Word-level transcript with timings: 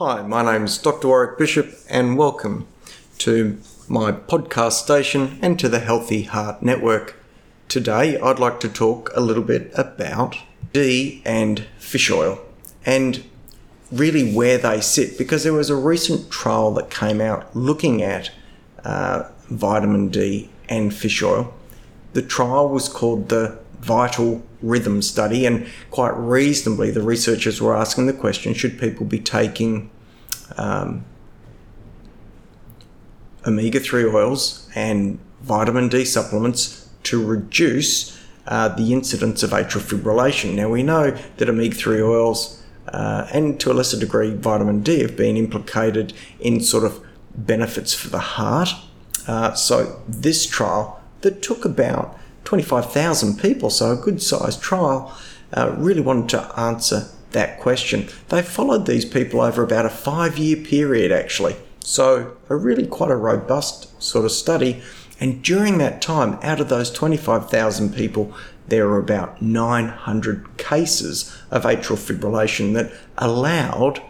Hi, 0.00 0.22
my 0.22 0.44
name 0.44 0.66
is 0.66 0.78
Dr. 0.78 1.08
Warwick 1.08 1.38
Bishop, 1.38 1.74
and 1.88 2.16
welcome 2.16 2.68
to 3.18 3.58
my 3.88 4.12
podcast 4.12 4.74
station 4.74 5.40
and 5.42 5.58
to 5.58 5.68
the 5.68 5.80
Healthy 5.80 6.22
Heart 6.22 6.62
Network. 6.62 7.16
Today, 7.66 8.16
I'd 8.16 8.38
like 8.38 8.60
to 8.60 8.68
talk 8.68 9.10
a 9.16 9.20
little 9.20 9.42
bit 9.42 9.72
about 9.74 10.36
D 10.72 11.20
and 11.24 11.66
fish 11.78 12.12
oil 12.12 12.38
and 12.86 13.24
really 13.90 14.32
where 14.32 14.56
they 14.56 14.80
sit 14.80 15.18
because 15.18 15.42
there 15.42 15.52
was 15.52 15.68
a 15.68 15.74
recent 15.74 16.30
trial 16.30 16.70
that 16.74 16.90
came 16.90 17.20
out 17.20 17.56
looking 17.56 18.00
at 18.00 18.30
uh, 18.84 19.24
vitamin 19.50 20.10
D 20.10 20.48
and 20.68 20.94
fish 20.94 21.24
oil. 21.24 21.52
The 22.12 22.22
trial 22.22 22.68
was 22.68 22.88
called 22.88 23.30
the 23.30 23.58
Vital 23.80 24.42
Rhythm 24.60 25.02
Study, 25.02 25.46
and 25.46 25.66
quite 25.90 26.16
reasonably, 26.16 26.90
the 26.90 27.02
researchers 27.02 27.60
were 27.60 27.76
asking 27.76 28.06
the 28.06 28.12
question 28.12 28.54
should 28.54 28.78
people 28.78 29.06
be 29.06 29.20
taking 29.20 29.90
um, 30.56 31.04
omega 33.46 33.80
3 33.80 34.04
oils 34.06 34.68
and 34.74 35.18
vitamin 35.42 35.88
D 35.88 36.04
supplements 36.04 36.88
to 37.04 37.24
reduce 37.24 38.18
uh, 38.46 38.68
the 38.68 38.92
incidence 38.92 39.42
of 39.42 39.50
atrial 39.50 39.80
fibrillation? 39.80 40.54
Now, 40.54 40.68
we 40.68 40.82
know 40.82 41.16
that 41.36 41.48
omega 41.48 41.76
3 41.76 42.02
oils 42.02 42.62
uh, 42.88 43.28
and 43.32 43.60
to 43.60 43.70
a 43.70 43.74
lesser 43.74 43.98
degree 43.98 44.34
vitamin 44.34 44.82
D 44.82 45.02
have 45.02 45.16
been 45.16 45.36
implicated 45.36 46.14
in 46.40 46.60
sort 46.60 46.84
of 46.84 47.04
benefits 47.34 47.94
for 47.94 48.08
the 48.08 48.18
heart. 48.18 48.70
Uh, 49.26 49.54
so, 49.54 50.02
this 50.08 50.46
trial 50.46 51.00
that 51.20 51.42
took 51.42 51.64
about 51.64 52.18
25,000 52.48 53.38
people, 53.38 53.68
so 53.68 53.92
a 53.92 53.96
good 53.96 54.22
sized 54.22 54.62
trial, 54.62 55.14
uh, 55.52 55.74
really 55.76 56.00
wanted 56.00 56.30
to 56.30 56.58
answer 56.58 57.06
that 57.32 57.60
question. 57.60 58.08
They 58.30 58.40
followed 58.40 58.86
these 58.86 59.04
people 59.04 59.42
over 59.42 59.62
about 59.62 59.84
a 59.84 59.90
five 59.90 60.38
year 60.38 60.56
period, 60.56 61.12
actually. 61.12 61.56
So, 61.80 62.38
a 62.48 62.56
really 62.56 62.86
quite 62.86 63.10
a 63.10 63.16
robust 63.16 64.02
sort 64.02 64.24
of 64.24 64.30
study. 64.30 64.80
And 65.20 65.42
during 65.42 65.76
that 65.76 66.00
time, 66.00 66.38
out 66.42 66.58
of 66.58 66.70
those 66.70 66.90
25,000 66.90 67.94
people, 67.94 68.32
there 68.66 68.88
were 68.88 68.98
about 68.98 69.42
900 69.42 70.56
cases 70.56 71.36
of 71.50 71.64
atrial 71.64 71.98
fibrillation 71.98 72.72
that 72.72 72.90
allowed 73.18 74.00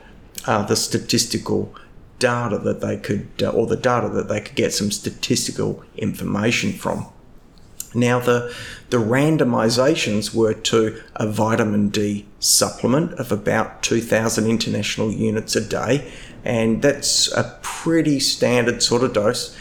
uh, 0.47 0.63
the 0.63 0.77
statistical 0.77 1.75
data 2.21 2.57
that 2.59 2.81
they 2.83 2.99
could, 2.99 3.27
uh, 3.43 3.51
or 3.51 3.67
the 3.67 3.77
data 3.77 4.09
that 4.09 4.29
they 4.29 4.41
could 4.41 4.55
get 4.55 4.73
some 4.73 4.93
statistical 4.93 5.83
information 5.97 6.73
from. 6.73 7.09
Now, 7.99 8.21
the, 8.21 8.55
the 8.91 8.99
randomizations 8.99 10.35
were 10.35 10.55
to 10.55 11.01
a 11.17 11.27
vitamin 11.27 11.89
D 11.89 12.27
supplement 12.41 13.13
of 13.15 13.33
about 13.33 13.83
2,000 13.83 14.47
international 14.47 15.11
units 15.11 15.57
a 15.57 15.61
day, 15.61 16.11
and 16.45 16.83
that's 16.83 17.31
a 17.33 17.59
pretty 17.63 18.21
standard 18.21 18.83
sort 18.83 19.03
of 19.03 19.13
dose. 19.13 19.57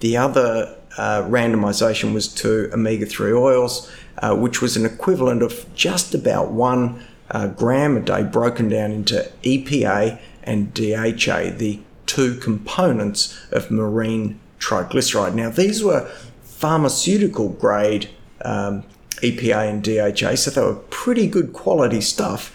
The 0.00 0.16
other 0.16 0.76
uh, 0.96 1.22
randomization 1.22 2.12
was 2.12 2.28
to 2.34 2.70
omega 2.72 3.06
3 3.06 3.32
oils, 3.32 3.90
uh, 4.18 4.36
which 4.36 4.60
was 4.60 4.76
an 4.76 4.84
equivalent 4.84 5.42
of 5.42 5.66
just 5.74 6.14
about 6.14 6.50
one 6.50 7.02
uh, 7.30 7.48
gram 7.48 7.96
a 7.96 8.00
day, 8.00 8.22
broken 8.22 8.68
down 8.68 8.90
into 8.90 9.30
EPA 9.42 10.18
and 10.42 10.72
DHA, 10.74 11.56
the 11.56 11.80
two 12.06 12.34
components 12.36 13.38
of 13.52 13.70
marine 13.70 14.40
triglyceride. 14.58 15.34
Now, 15.34 15.50
these 15.50 15.84
were 15.84 16.10
pharmaceutical 16.58 17.50
grade 17.50 18.08
um, 18.42 18.82
EPA 19.22 19.70
and 19.70 19.84
DHA, 19.84 20.34
so 20.34 20.50
they 20.50 20.60
were 20.60 20.74
pretty 20.90 21.28
good 21.28 21.52
quality 21.52 22.00
stuff 22.00 22.52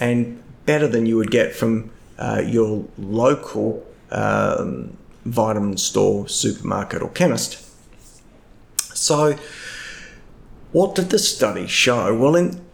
and 0.00 0.42
better 0.64 0.88
than 0.88 1.04
you 1.04 1.18
would 1.18 1.30
get 1.30 1.54
from 1.54 1.90
uh, 2.18 2.42
your 2.44 2.86
local 2.96 3.86
um, 4.10 4.96
vitamin 5.26 5.76
store, 5.76 6.26
supermarket, 6.26 7.02
or 7.02 7.10
chemist. 7.10 7.58
So, 8.78 9.36
what 10.72 10.94
did 10.94 11.10
the 11.10 11.18
study 11.18 11.66
show? 11.66 12.16
Well, 12.16 12.36
in 12.36 12.64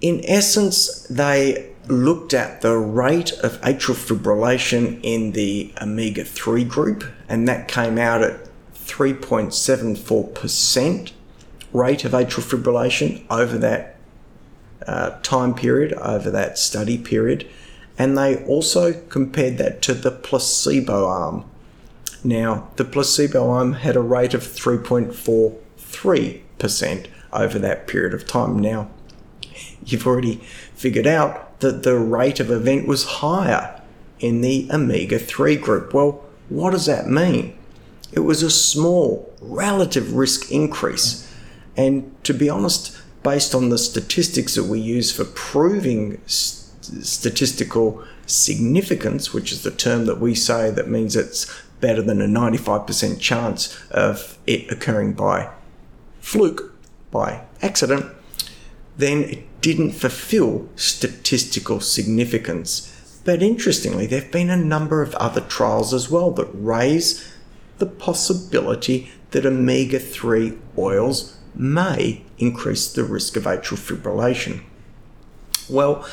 in 0.00 0.22
essence, 0.24 1.08
they 1.08 1.72
looked 1.88 2.34
at 2.34 2.60
the 2.60 2.76
rate 2.76 3.32
of 3.42 3.60
atrial 3.62 3.96
fibrillation 3.96 5.00
in 5.02 5.32
the 5.32 5.72
omega 5.82 6.22
3 6.24 6.62
group, 6.62 7.02
and 7.28 7.48
that 7.48 7.66
came 7.66 7.98
out 7.98 8.22
at 8.22 8.47
3.74% 8.88 11.12
rate 11.72 12.04
of 12.04 12.12
atrial 12.12 12.42
fibrillation 12.42 13.24
over 13.30 13.56
that 13.58 13.96
uh, 14.86 15.18
time 15.22 15.54
period, 15.54 15.92
over 15.94 16.30
that 16.30 16.56
study 16.58 16.96
period. 16.96 17.46
And 17.98 18.16
they 18.16 18.42
also 18.44 18.92
compared 19.08 19.58
that 19.58 19.82
to 19.82 19.92
the 19.92 20.10
placebo 20.10 21.06
arm. 21.06 21.44
Now, 22.24 22.70
the 22.76 22.84
placebo 22.84 23.50
arm 23.50 23.74
had 23.74 23.94
a 23.96 24.00
rate 24.00 24.32
of 24.34 24.42
3.43% 24.42 27.06
over 27.32 27.58
that 27.58 27.86
period 27.86 28.14
of 28.14 28.26
time. 28.26 28.58
Now, 28.58 28.88
you've 29.84 30.06
already 30.06 30.36
figured 30.74 31.06
out 31.06 31.60
that 31.60 31.82
the 31.82 31.98
rate 31.98 32.40
of 32.40 32.50
event 32.50 32.86
was 32.86 33.04
higher 33.04 33.82
in 34.20 34.40
the 34.40 34.70
omega 34.72 35.18
3 35.18 35.56
group. 35.56 35.92
Well, 35.92 36.24
what 36.48 36.70
does 36.70 36.86
that 36.86 37.08
mean? 37.08 37.57
It 38.12 38.20
was 38.20 38.42
a 38.42 38.50
small 38.50 39.32
relative 39.40 40.14
risk 40.14 40.50
increase. 40.50 41.30
And 41.76 42.12
to 42.24 42.34
be 42.34 42.50
honest, 42.50 42.96
based 43.22 43.54
on 43.54 43.68
the 43.68 43.78
statistics 43.78 44.54
that 44.54 44.64
we 44.64 44.80
use 44.80 45.12
for 45.12 45.24
proving 45.24 46.20
st- 46.26 47.04
statistical 47.04 48.02
significance, 48.26 49.32
which 49.32 49.52
is 49.52 49.62
the 49.62 49.70
term 49.70 50.06
that 50.06 50.20
we 50.20 50.34
say 50.34 50.70
that 50.70 50.88
means 50.88 51.16
it's 51.16 51.46
better 51.80 52.02
than 52.02 52.20
a 52.20 52.26
95% 52.26 53.20
chance 53.20 53.78
of 53.90 54.38
it 54.46 54.70
occurring 54.70 55.12
by 55.12 55.50
fluke, 56.20 56.74
by 57.10 57.42
accident, 57.62 58.06
then 58.96 59.24
it 59.24 59.60
didn't 59.60 59.92
fulfill 59.92 60.68
statistical 60.76 61.80
significance. 61.80 63.20
But 63.24 63.42
interestingly, 63.42 64.06
there 64.06 64.20
have 64.20 64.32
been 64.32 64.50
a 64.50 64.56
number 64.56 65.02
of 65.02 65.14
other 65.16 65.40
trials 65.42 65.94
as 65.94 66.10
well 66.10 66.30
that 66.32 66.48
raise 66.52 67.32
the 67.78 67.86
possibility 67.86 69.10
that 69.30 69.46
omega 69.46 69.98
3 69.98 70.58
oils 70.76 71.38
may 71.54 72.22
increase 72.38 72.92
the 72.92 73.04
risk 73.04 73.36
of 73.36 73.44
atrial 73.44 73.78
fibrillation. 73.78 74.62
Well, 75.68 76.08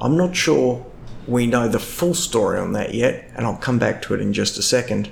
I'm 0.00 0.16
not 0.16 0.36
sure 0.36 0.86
we 1.26 1.46
know 1.46 1.68
the 1.68 1.78
full 1.78 2.14
story 2.14 2.58
on 2.58 2.72
that 2.72 2.94
yet, 2.94 3.30
and 3.34 3.46
I'll 3.46 3.56
come 3.56 3.78
back 3.78 4.02
to 4.02 4.14
it 4.14 4.20
in 4.20 4.32
just 4.32 4.58
a 4.58 4.62
second. 4.62 5.10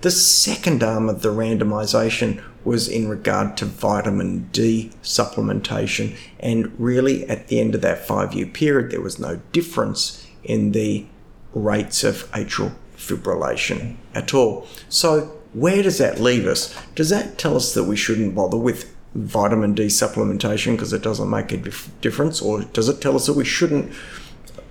The 0.00 0.10
second 0.10 0.82
arm 0.82 1.08
of 1.08 1.22
the 1.22 1.30
randomization 1.30 2.42
was 2.64 2.88
in 2.88 3.08
regard 3.08 3.56
to 3.56 3.64
vitamin 3.64 4.48
D 4.52 4.90
supplementation, 5.02 6.16
and 6.40 6.72
really 6.78 7.28
at 7.28 7.48
the 7.48 7.60
end 7.60 7.74
of 7.74 7.80
that 7.82 8.06
five 8.06 8.34
year 8.34 8.46
period, 8.46 8.90
there 8.90 9.00
was 9.00 9.18
no 9.18 9.40
difference 9.52 10.26
in 10.42 10.72
the 10.72 11.06
rates 11.54 12.04
of 12.04 12.30
atrial 12.32 12.74
fibrillation 12.96 13.96
at 14.14 14.34
all. 14.34 14.66
So, 14.88 15.32
where 15.52 15.82
does 15.82 15.98
that 15.98 16.20
leave 16.20 16.46
us? 16.46 16.76
Does 16.94 17.10
that 17.10 17.38
tell 17.38 17.56
us 17.56 17.74
that 17.74 17.84
we 17.84 17.96
shouldn't 17.96 18.34
bother 18.34 18.56
with 18.56 18.92
vitamin 19.14 19.74
D 19.74 19.86
supplementation 19.86 20.72
because 20.72 20.92
it 20.92 21.02
doesn't 21.02 21.30
make 21.30 21.52
a 21.52 21.56
dif- 21.56 21.90
difference? 22.00 22.42
Or 22.42 22.62
does 22.62 22.88
it 22.88 23.00
tell 23.00 23.16
us 23.16 23.26
that 23.26 23.34
we 23.34 23.44
shouldn't 23.44 23.92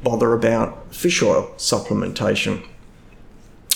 bother 0.04 0.34
about 0.34 0.94
fish 0.94 1.24
oil 1.24 1.54
supplementation? 1.58 2.66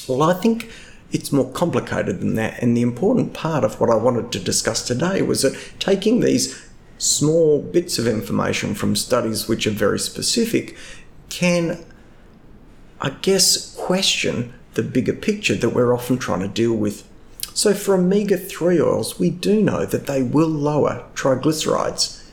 Well, 0.08 0.24
I 0.24 0.34
think 0.34 0.72
it's 1.12 1.32
more 1.32 1.52
complicated 1.52 2.20
than 2.20 2.36
that. 2.36 2.62
And 2.62 2.78
the 2.78 2.82
important 2.84 3.34
part 3.34 3.64
of 3.64 3.80
what 3.80 3.90
I 3.90 3.96
wanted 3.96 4.32
to 4.34 4.40
discuss 4.40 4.86
today 4.86 5.22
was 5.24 5.42
that 5.42 5.58
taking 5.80 6.20
these 6.20 6.64
small 7.00 7.62
bits 7.62 7.98
of 7.98 8.06
information 8.06 8.76
from 8.76 8.96
studies 8.96 9.48
which 9.48 9.66
are 9.66 9.72
very 9.72 9.98
specific 9.98 10.76
can 11.30 11.86
I 13.02 13.12
guess, 13.12 13.79
question 13.90 14.54
the 14.76 14.84
bigger 14.84 15.14
picture 15.14 15.56
that 15.56 15.70
we're 15.70 15.96
often 15.96 16.16
trying 16.16 16.42
to 16.42 16.48
deal 16.48 16.76
with. 16.76 17.10
So, 17.56 17.74
for 17.74 17.96
omega 17.96 18.38
3 18.38 18.80
oils, 18.80 19.18
we 19.18 19.32
do 19.32 19.64
know 19.64 19.84
that 19.84 20.06
they 20.06 20.22
will 20.22 20.48
lower 20.48 21.06
triglycerides. 21.16 22.24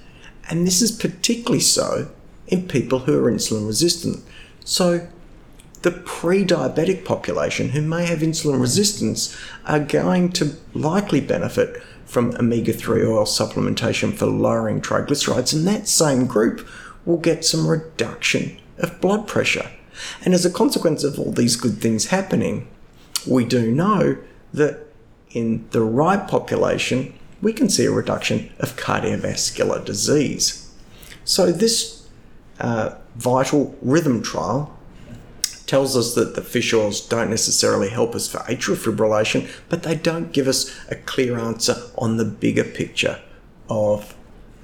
And 0.51 0.67
this 0.67 0.83
is 0.83 0.93
particularly 0.93 1.61
so 1.61 2.11
in 2.47 2.69
people 2.69 2.99
who 2.99 3.19
are 3.19 3.33
insulin 3.33 3.67
resistant. 3.67 4.23
So, 4.67 5.09
the 5.81 5.93
pre 5.93 6.45
diabetic 6.45 7.07
population 7.07 7.71
who 7.71 7.81
may 7.81 8.05
have 8.05 8.19
insulin 8.19 8.61
resistance 8.61 9.35
are 9.65 9.81
going 9.81 10.33
to 10.33 10.57
likely 10.75 11.23
benefit 11.23 11.83
from 12.05 12.37
omega 12.37 12.75
3 12.75 13.03
oil 13.03 13.25
supplementation 13.25 14.13
for 14.13 14.27
lowering 14.27 14.83
triglycerides, 14.83 15.55
and 15.55 15.67
that 15.67 15.89
same 15.89 16.27
group 16.27 16.69
will 17.07 17.17
get 17.17 17.47
some 17.47 17.67
reduction 17.67 18.59
of 18.77 19.01
blood 19.01 19.27
pressure. 19.27 19.71
And 20.25 20.35
as 20.35 20.45
a 20.45 20.51
consequence 20.51 21.05
of 21.05 21.19
all 21.19 21.33
these 21.33 21.57
good 21.57 21.81
things 21.81 22.07
happening, 22.07 22.69
we 23.27 23.45
do 23.45 23.71
know 23.73 24.19
that 24.53 24.87
in 25.31 25.67
the 25.71 25.83
right 25.83 26.27
population, 26.27 27.13
we 27.43 27.53
can 27.53 27.69
see 27.69 27.85
a 27.85 27.91
reduction 27.91 28.51
of 28.59 28.77
cardiovascular 28.77 29.85
disease. 29.85 30.73
So, 31.25 31.53
this 31.53 32.09
uh, 32.61 32.95
vital 33.17 33.77
rhythm 33.83 34.23
trial 34.23 34.77
tells 35.67 35.97
us 35.97 36.15
that 36.15 36.35
the 36.37 36.43
fish 36.43 36.73
oils 36.73 37.01
don't 37.01 37.29
necessarily 37.29 37.89
help 37.89 38.15
us 38.15 38.29
for 38.29 38.39
atrial 38.39 38.77
fibrillation, 38.77 39.51
but 39.69 39.83
they 39.83 39.97
don't 39.97 40.33
give 40.33 40.47
us 40.47 40.75
a 40.89 40.95
clear 40.95 41.39
answer 41.39 41.77
on 41.99 42.17
the 42.17 42.25
bigger 42.25 42.65
picture 42.65 43.21
of 43.69 44.15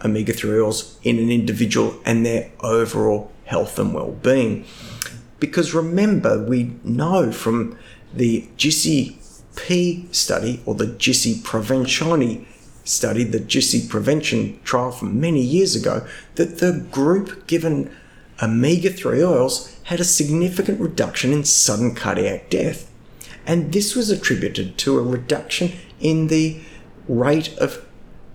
omega 0.05 0.33
3 0.33 0.61
oils 0.61 0.99
in 1.03 1.19
an 1.19 1.31
individual 1.31 2.01
and 2.05 2.25
their 2.25 2.51
overall 2.61 3.31
health 3.45 3.79
and 3.79 3.93
well 3.95 4.13
being. 4.13 4.65
Because 5.43 5.75
remember, 5.75 6.41
we 6.41 6.71
know 6.85 7.33
from 7.33 7.77
the 8.15 8.49
GISSI 8.57 9.17
P 9.57 10.07
study 10.13 10.63
or 10.65 10.77
the 10.77 10.87
GISSI 10.87 11.43
Prevenzione 11.43 12.47
study, 12.85 13.25
the 13.25 13.41
GISSI 13.41 13.89
prevention 13.89 14.61
trial 14.63 14.93
from 14.93 15.21
many 15.21 15.43
years 15.43 15.75
ago, 15.75 16.07
that 16.37 16.59
the 16.59 16.87
group 16.93 17.49
given 17.49 17.91
omega 18.41 18.89
3 18.89 19.21
oils 19.25 19.77
had 19.83 19.99
a 19.99 20.05
significant 20.05 20.81
reduction 20.81 21.33
in 21.33 21.43
sudden 21.43 21.93
cardiac 21.93 22.49
death. 22.49 22.89
And 23.45 23.73
this 23.73 23.97
was 23.97 24.11
attributed 24.11 24.79
to 24.79 24.97
a 24.97 25.03
reduction 25.03 25.73
in 25.99 26.29
the 26.29 26.61
rate 27.09 27.53
of 27.59 27.85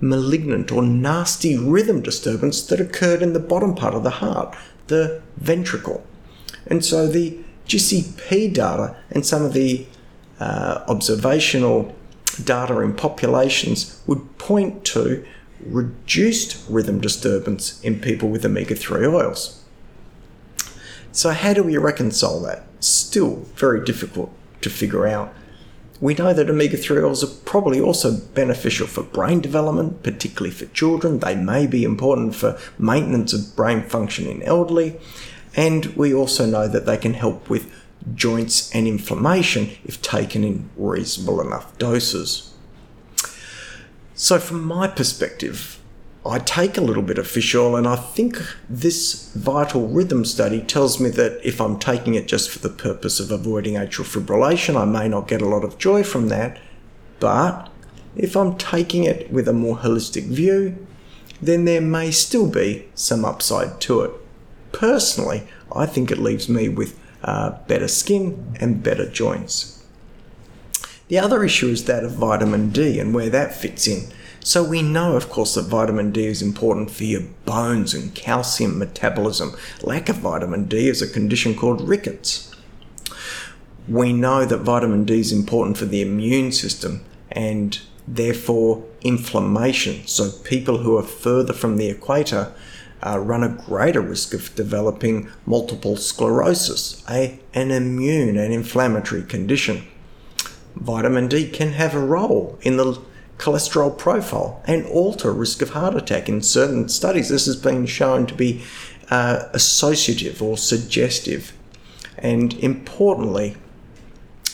malignant 0.01 0.74
or 0.74 0.83
nasty 0.83 1.57
rhythm 1.57 2.01
disturbance 2.01 2.62
that 2.63 2.81
occurred 2.81 3.21
in 3.21 3.31
the 3.31 3.39
bottom 3.39 3.75
part 3.75 3.94
of 3.94 4.04
the 4.04 4.19
heart, 4.19 4.57
the 4.88 5.21
ventricle. 5.38 6.06
And 6.69 6.83
so 6.83 7.07
the 7.07 7.37
GCP 7.67 8.53
data 8.53 8.95
and 9.11 9.25
some 9.25 9.43
of 9.43 9.53
the 9.53 9.85
uh, 10.39 10.83
observational 10.87 11.95
data 12.43 12.79
in 12.81 12.93
populations 12.93 14.01
would 14.07 14.37
point 14.37 14.85
to 14.85 15.25
reduced 15.65 16.63
rhythm 16.69 17.01
disturbance 17.01 17.81
in 17.81 17.99
people 17.99 18.29
with 18.29 18.45
omega 18.45 18.75
3 18.75 19.05
oils. 19.07 19.63
So, 21.11 21.31
how 21.31 21.53
do 21.53 21.63
we 21.63 21.77
reconcile 21.77 22.39
that? 22.41 22.63
Still 22.79 23.37
very 23.55 23.83
difficult 23.83 24.31
to 24.61 24.69
figure 24.69 25.07
out. 25.07 25.33
We 25.99 26.13
know 26.13 26.31
that 26.31 26.49
omega 26.49 26.77
3 26.77 27.01
oils 27.01 27.23
are 27.23 27.35
probably 27.43 27.81
also 27.81 28.17
beneficial 28.17 28.85
for 28.85 29.01
brain 29.01 29.41
development, 29.41 30.03
particularly 30.03 30.51
for 30.51 30.67
children. 30.67 31.19
They 31.19 31.35
may 31.35 31.65
be 31.65 31.83
important 31.83 32.35
for 32.35 32.59
maintenance 32.77 33.33
of 33.33 33.55
brain 33.55 33.81
function 33.81 34.27
in 34.27 34.43
elderly. 34.43 34.99
And 35.57 35.88
we 35.98 36.13
also 36.13 36.45
know 36.45 36.68
that 36.68 36.86
they 36.86 36.98
can 36.98 37.15
help 37.15 37.50
with 37.50 37.74
joints 38.13 38.74
and 38.74 38.88
inflammation 38.88 39.71
if 39.83 40.01
taken 40.01 40.44
in 40.44 40.69
reasonable 40.77 41.42
enough 41.42 41.77
doses. 41.77 42.54
So, 44.13 44.39
from 44.39 44.63
my 44.63 44.88
perspective, 44.88 45.80
I 46.25 46.39
take 46.39 46.77
a 46.77 46.81
little 46.81 47.04
bit 47.04 47.18
of 47.18 47.27
fish 47.27 47.56
oil, 47.56 47.75
and 47.75 47.88
I 47.88 47.95
think 47.95 48.38
this 48.69 49.31
vital 49.33 49.88
rhythm 49.88 50.25
study 50.25 50.62
tells 50.62 51.00
me 51.00 51.09
that 51.12 51.39
if 51.44 51.62
I'm 51.62 51.80
taking 51.80 52.15
it 52.15 52.27
just 52.27 52.50
for 52.50 52.59
the 52.59 52.69
purpose 52.69 53.19
of 53.19 53.31
avoiding 53.31 53.75
atrial 53.75 54.06
fibrillation, 54.06 54.75
I 54.80 54.86
may 54.86 55.07
not 55.07 55.27
get 55.27 55.42
a 55.42 55.48
lot 55.48 55.63
of 55.63 55.77
joy 55.77 56.04
from 56.04 56.27
that. 56.30 56.59
But 57.19 57.69
if 58.15 58.36
I'm 58.36 58.57
taking 58.57 59.06
it 59.06 59.31
with 59.31 59.48
a 59.48 59.54
more 59.54 59.77
holistic 59.77 60.25
view, 60.25 60.86
then 61.42 61.65
there 61.65 61.81
may 61.81 62.12
still 62.12 62.50
be 62.50 62.89
some 62.94 63.24
upside 63.24 63.80
to 63.81 64.01
it. 64.01 64.12
Personally, 64.71 65.47
I 65.73 65.85
think 65.85 66.11
it 66.11 66.17
leaves 66.17 66.47
me 66.49 66.69
with 66.69 66.99
uh, 67.23 67.51
better 67.67 67.87
skin 67.87 68.55
and 68.59 68.83
better 68.83 69.09
joints. 69.09 69.83
The 71.07 71.19
other 71.19 71.43
issue 71.43 71.69
is 71.69 71.85
that 71.85 72.03
of 72.03 72.13
vitamin 72.13 72.69
D 72.69 72.99
and 72.99 73.13
where 73.13 73.29
that 73.29 73.55
fits 73.55 73.87
in. 73.87 74.11
So 74.41 74.63
we 74.63 74.81
know, 74.81 75.15
of 75.15 75.29
course, 75.29 75.55
that 75.55 75.63
vitamin 75.63 76.11
D 76.11 76.25
is 76.25 76.41
important 76.41 76.91
for 76.91 77.03
your 77.03 77.23
bones 77.45 77.93
and 77.93 78.13
calcium 78.13 78.77
metabolism. 78.77 79.55
Lack 79.81 80.09
of 80.09 80.17
vitamin 80.17 80.65
D 80.65 80.87
is 80.87 81.01
a 81.01 81.09
condition 81.09 81.55
called 81.55 81.87
rickets. 81.87 82.53
We 83.87 84.13
know 84.13 84.45
that 84.45 84.59
vitamin 84.59 85.05
D 85.05 85.19
is 85.19 85.31
important 85.31 85.77
for 85.77 85.85
the 85.85 86.01
immune 86.01 86.51
system 86.51 87.03
and 87.31 87.79
therefore 88.07 88.85
inflammation. 89.01 90.07
So 90.07 90.31
people 90.43 90.79
who 90.79 90.97
are 90.97 91.03
further 91.03 91.53
from 91.53 91.77
the 91.77 91.89
equator 91.89 92.53
uh, 93.05 93.19
run 93.19 93.44
a 93.44 93.49
greater 93.49 94.01
risk 94.01 94.33
of 94.33 94.53
developing 94.55 95.29
multiple 95.45 95.97
sclerosis, 95.97 97.03
a, 97.09 97.39
an 97.53 97.71
immune 97.71 98.38
and 98.38 98.53
inflammatory 98.53 99.23
condition. 99.23 99.83
Vitamin 100.75 101.27
D 101.27 101.49
can 101.49 101.73
have 101.73 101.95
a 101.95 101.99
role 101.99 102.57
in 102.61 102.77
the 102.77 103.01
cholesterol 103.38 103.95
profile 103.95 104.61
and 104.65 104.85
alter 104.85 105.31
risk 105.31 105.61
of 105.61 105.69
heart 105.71 105.95
attack. 105.95 106.27
In 106.27 106.41
certain 106.41 106.89
studies, 106.89 107.29
this 107.29 107.45
has 107.45 107.55
been 107.55 107.85
shown 107.85 108.25
to 108.27 108.33
be 108.33 108.63
uh, 109.09 109.47
associative 109.53 110.41
or 110.41 110.57
suggestive. 110.57 111.53
And 112.17 112.53
importantly, 112.55 113.57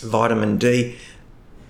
vitamin 0.02 0.58
D, 0.58 0.98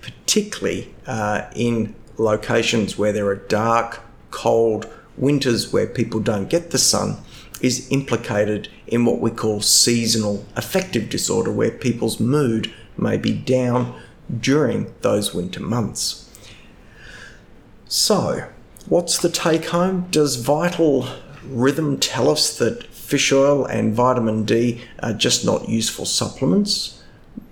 particularly 0.02 0.94
uh, 1.06 1.42
in 1.54 1.94
locations 2.18 2.98
where 2.98 3.12
there 3.12 3.26
are 3.26 3.36
dark, 3.36 4.00
cold 4.30 4.92
winters 5.16 5.72
where 5.72 5.86
people 5.86 6.20
don't 6.20 6.48
get 6.48 6.70
the 6.70 6.78
sun, 6.78 7.18
is 7.60 7.90
implicated 7.90 8.68
in 8.86 9.04
what 9.04 9.20
we 9.20 9.30
call 9.30 9.60
seasonal 9.60 10.44
affective 10.56 11.08
disorder, 11.08 11.50
where 11.50 11.70
people's 11.70 12.20
mood 12.20 12.72
may 12.96 13.16
be 13.16 13.32
down 13.32 13.98
during 14.40 14.92
those 15.00 15.34
winter 15.34 15.60
months. 15.60 16.28
So, 17.86 18.48
what's 18.88 19.18
the 19.18 19.28
take 19.28 19.66
home? 19.66 20.08
Does 20.10 20.36
Vital 20.36 21.06
Rhythm 21.46 21.98
tell 21.98 22.28
us 22.28 22.56
that 22.58 22.84
fish 22.84 23.30
oil 23.32 23.66
and 23.66 23.94
vitamin 23.94 24.44
D 24.44 24.82
are 25.02 25.12
just 25.12 25.44
not 25.44 25.68
useful 25.68 26.06
supplements? 26.06 27.02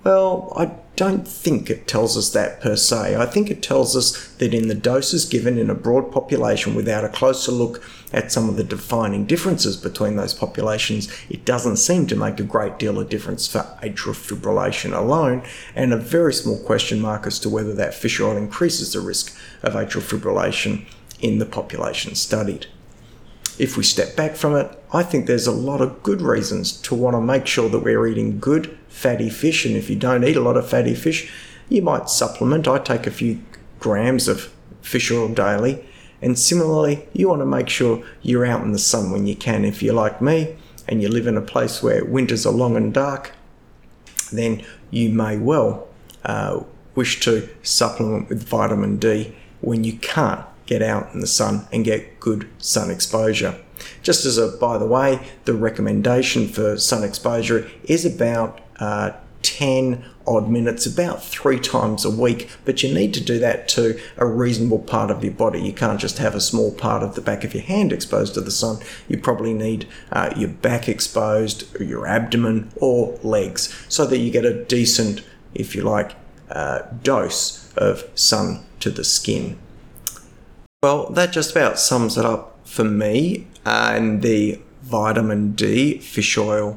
Well, 0.02 0.52
I 0.57 0.73
don't 0.95 1.27
think 1.27 1.71
it 1.71 1.89
tells 1.89 2.17
us 2.17 2.31
that 2.31 2.61
per 2.61 2.77
se. 2.77 3.17
I 3.17 3.25
think 3.25 3.51
it 3.51 3.63
tells 3.63 3.97
us 3.97 4.29
that 4.35 4.53
in 4.53 4.69
the 4.69 4.75
doses 4.75 5.25
given 5.25 5.57
in 5.57 5.71
a 5.71 5.75
broad 5.75 6.13
population 6.13 6.75
without 6.75 7.05
a 7.05 7.09
closer 7.09 7.51
look 7.51 7.83
at 8.13 8.31
some 8.31 8.49
of 8.49 8.57
the 8.57 8.65
defining 8.65 9.25
differences 9.25 9.77
between 9.77 10.17
those 10.17 10.35
populations, 10.35 11.11
it 11.31 11.45
doesn't 11.45 11.79
seem 11.79 12.07
to 12.09 12.17
make 12.17 12.39
a 12.39 12.45
great 12.45 12.79
deal 12.79 13.01
of 13.01 13.09
difference 13.09 13.49
for 13.49 13.61
atrial 13.83 14.15
fibrillation 14.15 14.95
alone, 14.97 15.43
and 15.75 15.93
a 15.93 15.97
very 15.97 16.35
small 16.35 16.59
question 16.59 17.01
mark 17.01 17.27
as 17.27 17.39
to 17.39 17.49
whether 17.49 17.75
that 17.75 17.95
fish 17.95 18.21
oil 18.21 18.37
increases 18.37 18.93
the 18.93 19.01
risk 19.01 19.35
of 19.63 19.73
atrial 19.73 20.03
fibrillation 20.03 20.85
in 21.21 21.39
the 21.39 21.47
population 21.47 22.15
studied. 22.15 22.67
If 23.59 23.76
we 23.76 23.85
step 23.85 24.16
back 24.16 24.35
from 24.35 24.56
it, 24.56 24.71
I 24.92 25.02
think 25.02 25.26
there's 25.26 25.47
a 25.47 25.52
lot 25.52 25.80
of 25.80 26.02
good 26.02 26.23
reasons 26.23 26.73
to 26.82 26.94
want 26.94 27.14
to 27.16 27.21
make 27.21 27.47
sure 27.47 27.68
that 27.68 27.80
we're 27.80 28.06
eating 28.06 28.38
good 28.38 28.78
fatty 28.88 29.30
fish. 29.30 29.64
And 29.64 29.76
if 29.76 29.90
you 29.90 29.97
don't 29.97 30.25
eat 30.25 30.37
a 30.37 30.40
lot 30.40 30.56
of 30.56 30.68
fatty 30.68 30.94
fish, 30.94 31.30
you 31.68 31.82
might 31.82 32.09
supplement. 32.09 32.66
I 32.66 32.78
take 32.78 33.06
a 33.06 33.11
few 33.11 33.40
grams 33.78 34.28
of 34.28 34.52
fish 34.80 35.11
oil 35.11 35.28
daily. 35.28 35.85
And 36.21 36.38
similarly, 36.38 37.09
you 37.12 37.28
want 37.28 37.40
to 37.40 37.47
make 37.47 37.68
sure 37.68 38.04
you're 38.23 38.47
out 38.47 38.62
in 38.62 38.73
the 38.73 38.78
sun 38.78 39.11
when 39.11 39.26
you 39.26 39.35
can. 39.35 39.64
If 39.64 39.82
you're 39.82 39.94
like 39.94 40.23
me 40.23 40.56
and 40.88 41.02
you 41.02 41.09
live 41.09 41.26
in 41.26 41.37
a 41.37 41.42
place 41.42 41.82
where 41.82 42.04
winters 42.04 42.47
are 42.47 42.52
long 42.52 42.76
and 42.76 42.94
dark, 42.94 43.32
then 44.30 44.64
you 44.90 45.11
may 45.11 45.37
well 45.37 45.88
uh, 46.25 46.62
wish 46.94 47.21
to 47.21 47.49
supplement 47.62 48.28
with 48.28 48.42
vitamin 48.42 48.99
D 48.99 49.35
when 49.61 49.85
you 49.85 49.94
can't 49.94 50.44
get 50.66 50.83
out 50.83 51.12
in 51.12 51.21
the 51.21 51.26
sun 51.26 51.66
and 51.73 51.85
get 51.85 52.21
good 52.21 52.49
sun 52.59 52.90
exposure. 52.90 53.61
Just 54.02 54.25
as 54.25 54.38
a 54.38 54.49
by 54.49 54.78
the 54.78 54.87
way, 54.87 55.21
the 55.45 55.54
recommendation 55.54 56.49
for 56.49 56.76
sun 56.76 57.02
exposure 57.02 57.69
is 57.85 58.04
about 58.04 58.61
uh, 58.78 59.12
10 59.42 60.04
odd 60.26 60.49
minutes 60.49 60.87
about 60.87 61.23
three 61.23 61.59
times 61.59 62.04
a 62.04 62.11
week, 62.11 62.49
but 62.64 62.83
you 62.83 62.92
need 62.92 63.12
to 63.14 63.21
do 63.21 63.38
that 63.38 63.69
to 63.69 63.99
a 64.16 64.26
reasonable 64.26 64.78
part 64.78 65.11
of 65.11 65.23
your 65.23 65.33
body. 65.33 65.61
You 65.61 65.73
can't 65.73 66.00
just 66.00 66.19
have 66.19 66.35
a 66.35 66.40
small 66.40 66.73
part 66.73 67.02
of 67.02 67.14
the 67.14 67.21
back 67.21 67.45
of 67.45 67.54
your 67.54 67.64
hand 67.64 67.92
exposed 67.92 68.35
to 68.35 68.40
the 68.40 68.50
sun. 68.50 68.78
You 69.09 69.19
probably 69.19 69.52
need 69.52 69.88
uh, 70.11 70.33
your 70.37 70.49
back 70.49 70.88
exposed, 70.88 71.75
or 71.78 71.85
your 71.85 72.07
abdomen, 72.07 72.71
or 72.76 73.19
legs, 73.23 73.85
so 73.88 74.07
that 74.07 74.19
you 74.19 74.31
get 74.31 74.45
a 74.45 74.64
decent, 74.64 75.25
if 75.54 75.75
you 75.75 75.83
like, 75.83 76.12
uh, 76.50 76.83
dose 77.02 77.73
of 77.76 78.04
sun 78.14 78.64
to 78.81 78.90
the 78.90 79.04
skin. 79.04 79.59
Well, 80.85 81.11
that 81.11 81.31
just 81.31 81.53
about 81.53 81.79
sums 81.79 82.19
it 82.19 82.25
up 82.25 82.59
for 82.67 82.83
me 82.83 83.47
and 83.65 84.21
the 84.21 84.61
vitamin 84.83 85.53
D 85.53 85.99
fish 85.99 86.37
oil 86.37 86.77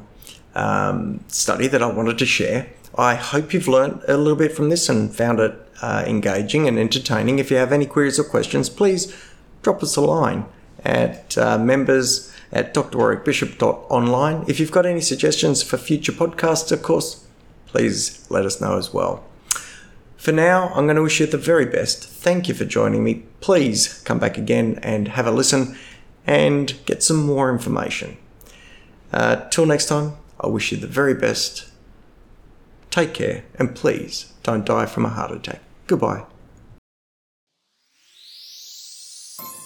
um, 0.54 1.24
study 1.26 1.66
that 1.66 1.82
I 1.82 1.86
wanted 1.86 2.16
to 2.18 2.24
share. 2.24 2.68
I 2.96 3.16
hope 3.16 3.52
you've 3.52 3.66
learned 3.66 4.04
a 4.06 4.16
little 4.16 4.36
bit 4.36 4.52
from 4.52 4.68
this 4.68 4.88
and 4.88 5.12
found 5.12 5.40
it 5.40 5.60
uh, 5.82 6.04
engaging 6.06 6.68
and 6.68 6.78
entertaining. 6.78 7.40
If 7.40 7.50
you 7.50 7.56
have 7.56 7.72
any 7.72 7.84
queries 7.84 8.20
or 8.20 8.22
questions, 8.22 8.68
please 8.70 9.12
drop 9.62 9.82
us 9.82 9.96
a 9.96 10.00
line 10.00 10.44
at 10.84 11.36
uh, 11.36 11.58
members 11.58 12.32
at 12.52 12.72
drwarwickbishop.online. 12.74 14.44
If 14.46 14.60
you've 14.60 14.70
got 14.70 14.86
any 14.86 15.00
suggestions 15.00 15.64
for 15.64 15.78
future 15.78 16.12
podcasts, 16.12 16.70
of 16.70 16.80
course, 16.80 17.26
please 17.66 18.24
let 18.30 18.46
us 18.46 18.60
know 18.60 18.78
as 18.78 18.94
well. 18.94 19.24
For 20.16 20.30
now, 20.30 20.68
I'm 20.74 20.86
going 20.86 20.94
to 20.94 21.02
wish 21.02 21.18
you 21.18 21.26
the 21.26 21.38
very 21.38 21.66
best. 21.66 22.15
Thank 22.26 22.48
you 22.48 22.54
for 22.54 22.64
joining 22.64 23.04
me. 23.04 23.22
Please 23.40 24.02
come 24.02 24.18
back 24.18 24.36
again 24.36 24.80
and 24.82 25.06
have 25.06 25.28
a 25.28 25.30
listen 25.30 25.78
and 26.26 26.74
get 26.84 27.00
some 27.04 27.24
more 27.24 27.52
information. 27.52 28.16
Uh, 29.12 29.48
till 29.50 29.64
next 29.64 29.86
time, 29.86 30.14
I 30.40 30.48
wish 30.48 30.72
you 30.72 30.76
the 30.76 30.88
very 30.88 31.14
best. 31.14 31.70
Take 32.90 33.14
care 33.14 33.44
and 33.60 33.76
please 33.76 34.32
don't 34.42 34.66
die 34.66 34.86
from 34.86 35.04
a 35.04 35.08
heart 35.08 35.30
attack. 35.30 35.60
Goodbye. 35.86 36.24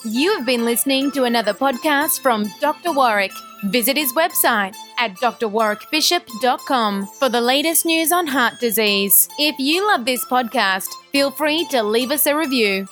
You 0.05 0.37
have 0.37 0.45
been 0.45 0.67
listening 0.67 1.13
to 1.13 1.25
another 1.25 1.55
podcast 1.55 2.21
from 2.21 2.45
Dr. 2.61 2.93
Warwick. 2.93 3.33
Visit 3.65 3.97
his 3.97 4.13
website 4.13 4.77
at 5.01 5.15
drwarwickbishop.com 5.17 7.07
for 7.19 7.29
the 7.31 7.41
latest 7.41 7.87
news 7.87 8.13
on 8.13 8.27
heart 8.27 8.61
disease. 8.61 9.29
If 9.39 9.59
you 9.59 9.87
love 9.87 10.05
this 10.05 10.25
podcast, 10.27 10.89
feel 11.11 11.31
free 11.31 11.67
to 11.71 11.83
leave 11.83 12.11
us 12.11 12.27
a 12.27 12.37
review. 12.37 12.87